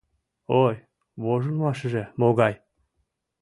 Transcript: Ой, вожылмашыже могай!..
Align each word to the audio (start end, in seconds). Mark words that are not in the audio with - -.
Ой, 0.63 0.75
вожылмашыже 1.23 2.03
могай!.. 2.19 2.55